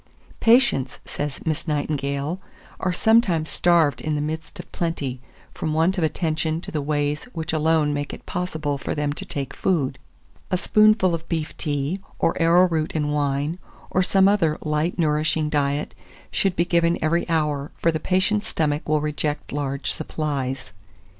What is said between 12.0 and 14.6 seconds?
or arrowroot and wine, or some other